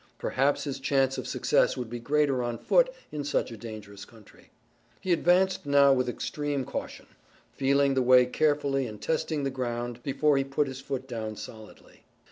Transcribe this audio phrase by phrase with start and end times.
[0.17, 4.49] Perhaps his chance of success would be greater on foot in such a dangerous country.
[4.99, 7.05] He advanced now with extreme caution,
[7.53, 12.01] feeling the way carefully and testing the ground before he put his foot down solidly.